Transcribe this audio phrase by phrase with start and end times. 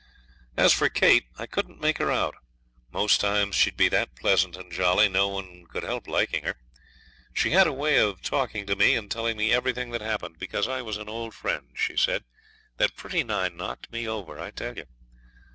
[0.57, 2.33] As for Kate, I couldn't make her out.
[2.91, 6.55] Most times she'd be that pleasant and jolly no one could help liking her.
[7.35, 10.67] She had a way of talking to me and telling me everything that happened, because
[10.67, 12.23] I was an old friend she said
[12.77, 14.85] that pretty nigh knocked me over, I tell you.